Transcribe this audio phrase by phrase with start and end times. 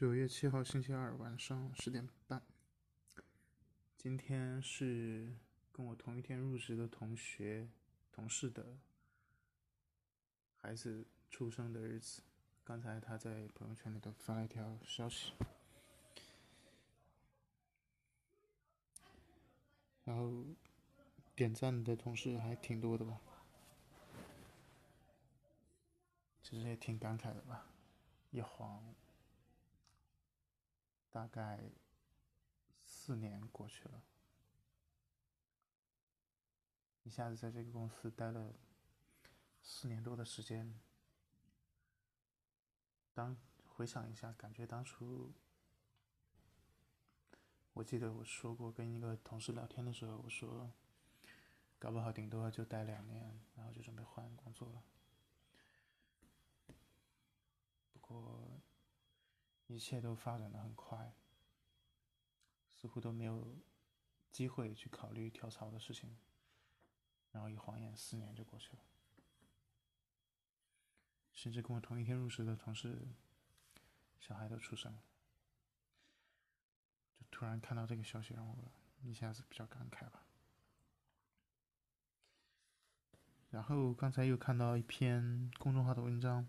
[0.00, 2.42] 九月七号星期二晚上十点半，
[3.98, 5.36] 今天是
[5.70, 7.68] 跟我同一天入职的同学、
[8.10, 8.78] 同事的
[10.56, 12.22] 孩子出生的日子。
[12.64, 15.34] 刚才他在朋友圈里头发了一条消息，
[20.04, 20.46] 然后
[21.34, 23.20] 点赞的同事还挺多的吧，
[26.42, 27.66] 其实也挺感慨的吧，
[28.30, 28.82] 一晃。
[31.12, 31.72] 大概
[32.84, 34.02] 四年过去了，
[37.02, 38.54] 一下子在这个公司待了
[39.60, 40.78] 四年多的时间。
[43.12, 43.36] 当
[43.66, 45.32] 回想一下，感觉当初，
[47.72, 50.70] 我记得我说过，跟一个同事聊天的时候，我说，
[51.80, 54.82] 搞不好顶多就待两年，然后就准备换工作了。
[57.92, 58.60] 不过。
[59.70, 61.14] 一切都发展的很快，
[62.72, 63.56] 似乎都没有
[64.32, 66.18] 机会去考虑跳槽的事情，
[67.30, 68.82] 然后一晃眼四年就过去了，
[71.32, 73.06] 甚至跟我同一天入职的同事，
[74.18, 75.04] 小孩都出生了，
[77.16, 78.72] 就突然看到这个消息，让我
[79.04, 80.26] 一下子比较感慨吧。
[83.50, 86.48] 然后刚才又看到一篇公众号的文章。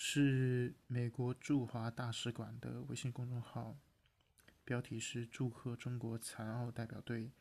[0.00, 3.76] 是美国驻华大使馆的微信公众号，
[4.64, 7.32] 标题是“祝贺中国残奥代表队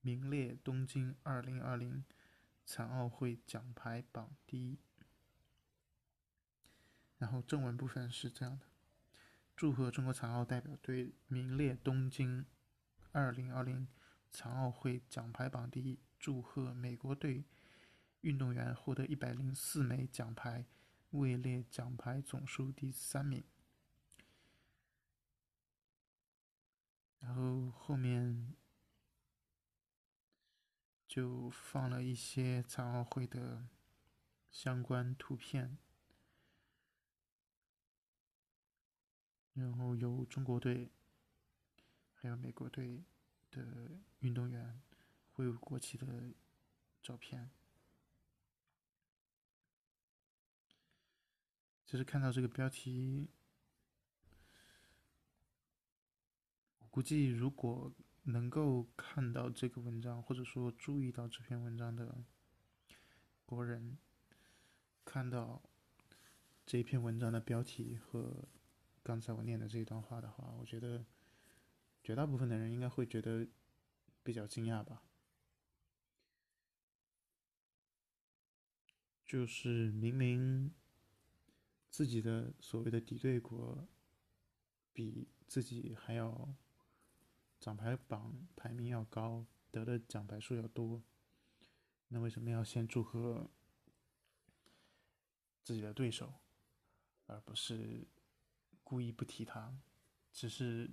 [0.00, 2.02] 名列东京2020
[2.64, 4.78] 残奥会奖牌榜第一”。
[7.20, 8.64] 然后正文部分是这样的
[9.54, 12.46] ：“祝贺中国残奥代表队名列东京
[13.12, 13.86] 2020
[14.30, 17.44] 残奥会奖牌榜第一，祝贺美国队
[18.22, 20.64] 运动员获得104枚奖牌。”
[21.12, 23.44] 位列奖牌总数第三名，
[27.20, 28.54] 然后后面
[31.06, 33.68] 就放了一些残奥会的
[34.50, 35.76] 相关图片，
[39.52, 40.90] 然后有中国队，
[42.14, 43.04] 还有美国队
[43.50, 44.80] 的运动员
[45.32, 46.32] 挥舞国旗的
[47.02, 47.50] 照片。
[51.92, 53.28] 就是看到这个标题，
[56.78, 57.92] 我估计如果
[58.22, 62.24] 能够看到这个文章，或者说注意到这篇文章的
[63.44, 63.98] 国人，
[65.04, 65.62] 看到
[66.64, 68.48] 这篇文章的标题和
[69.02, 71.04] 刚才我念的这一段话的话，我觉得
[72.02, 73.46] 绝大部分的人应该会觉得
[74.22, 75.02] 比较惊讶吧。
[79.26, 80.72] 就是明明。
[81.92, 83.86] 自己的所谓的敌对国，
[84.94, 86.56] 比自己还要
[87.60, 91.02] 奖牌榜排名要高，得的奖牌数要多，
[92.08, 93.50] 那为什么要先祝贺
[95.62, 96.32] 自己的对手，
[97.26, 98.08] 而不是
[98.82, 99.78] 故意不提他，
[100.32, 100.90] 只是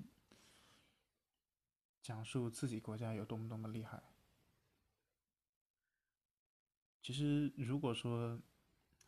[2.02, 4.04] 讲述自己国家有多么多么厉害？
[7.02, 8.42] 其实，如果说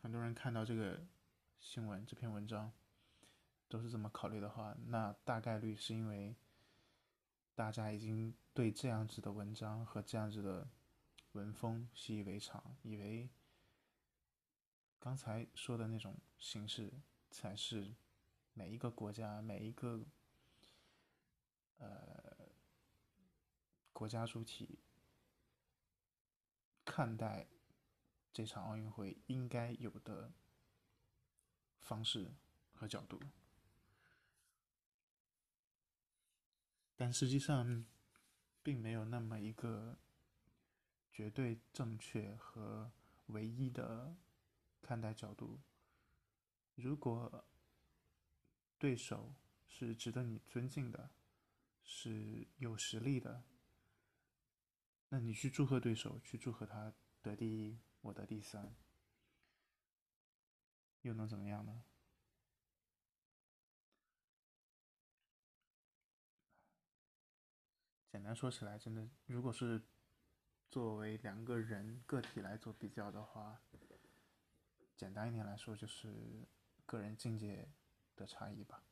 [0.00, 1.06] 很多人看到这个。
[1.62, 2.72] 新闻这篇文章
[3.68, 6.34] 都是这么考虑的话，那大概率是因为
[7.54, 10.68] 大家已经对这样子的文章和这样子的
[11.32, 13.30] 文风习以为常，以为
[14.98, 16.92] 刚才说的那种形式
[17.30, 17.94] 才是
[18.54, 20.04] 每一个国家、每一个
[21.78, 22.50] 呃
[23.92, 24.80] 国家主体
[26.84, 27.46] 看待
[28.32, 30.32] 这场奥运会应该有的。
[31.92, 32.32] 方式
[32.72, 33.20] 和角度，
[36.96, 37.84] 但实际上
[38.62, 39.98] 并没有那么一个
[41.12, 42.90] 绝对正确和
[43.26, 44.16] 唯一的
[44.80, 45.60] 看待角度。
[46.76, 47.44] 如果
[48.78, 49.34] 对手
[49.68, 51.10] 是值得你尊敬的，
[51.84, 53.44] 是有实力的，
[55.10, 58.74] 那你去祝贺对手，去祝贺他得第一，我得第三。
[61.02, 61.84] 又能怎么样呢？
[68.10, 69.82] 简单说起来，真的，如果是
[70.70, 73.62] 作为两个人个体来做比较的话，
[74.96, 76.46] 简单一点来说，就是
[76.84, 77.68] 个人境界
[78.14, 78.84] 的差异吧。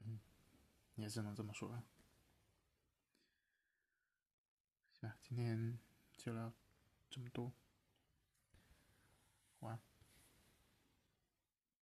[0.00, 0.20] 嗯，
[0.96, 1.84] 也只能这么说了。
[5.00, 5.78] 行吧，今天
[6.16, 6.52] 就聊
[7.08, 7.52] 这么多。
[9.60, 9.89] 晚安。